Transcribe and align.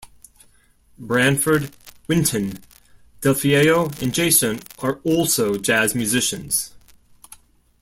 Branford, 0.97 1.69
Wynton, 2.07 2.57
Delfeayo, 3.21 3.85
and 4.01 4.11
Jason 4.11 4.59
are 4.79 4.99
also 5.03 5.59
jazz 5.59 5.93
musicians. 5.93 6.71